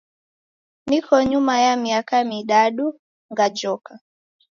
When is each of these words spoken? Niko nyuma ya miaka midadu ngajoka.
Niko 0.87 1.15
nyuma 1.29 1.53
ya 1.65 1.73
miaka 1.83 2.15
midadu 2.29 2.85
ngajoka. 3.31 3.93